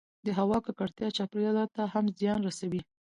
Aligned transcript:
د 0.25 0.27
هـوا 0.39 0.57
کـکړتـيا 0.65 1.09
چاپـېريال 1.17 1.57
ته 1.75 1.81
هم 1.93 2.05
زيان 2.19 2.39
رسـوي 2.49 2.81